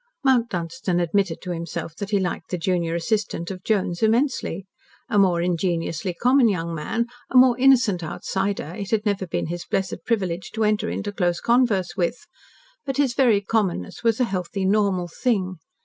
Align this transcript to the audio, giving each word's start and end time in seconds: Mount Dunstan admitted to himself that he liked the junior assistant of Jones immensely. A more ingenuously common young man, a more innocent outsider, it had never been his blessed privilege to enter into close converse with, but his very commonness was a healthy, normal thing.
Mount 0.23 0.49
Dunstan 0.49 0.99
admitted 0.99 1.43
to 1.43 1.51
himself 1.51 1.95
that 1.97 2.09
he 2.09 2.19
liked 2.19 2.49
the 2.49 2.57
junior 2.57 2.95
assistant 2.95 3.51
of 3.51 3.63
Jones 3.63 4.01
immensely. 4.01 4.65
A 5.09 5.19
more 5.19 5.43
ingenuously 5.43 6.15
common 6.15 6.49
young 6.49 6.73
man, 6.73 7.05
a 7.29 7.37
more 7.37 7.55
innocent 7.59 8.01
outsider, 8.01 8.73
it 8.75 8.89
had 8.89 9.05
never 9.05 9.27
been 9.27 9.45
his 9.45 9.63
blessed 9.63 10.03
privilege 10.03 10.49
to 10.55 10.63
enter 10.63 10.89
into 10.89 11.11
close 11.11 11.39
converse 11.39 11.95
with, 11.95 12.25
but 12.83 12.97
his 12.97 13.13
very 13.13 13.41
commonness 13.41 14.03
was 14.03 14.19
a 14.19 14.23
healthy, 14.23 14.65
normal 14.65 15.07
thing. 15.07 15.57